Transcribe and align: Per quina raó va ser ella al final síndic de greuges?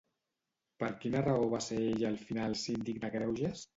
Per 0.83 0.87
quina 1.03 1.21
raó 1.27 1.45
va 1.51 1.59
ser 1.67 1.77
ella 1.91 2.09
al 2.13 2.17
final 2.31 2.57
síndic 2.63 3.03
de 3.05 3.13
greuges? 3.19 3.63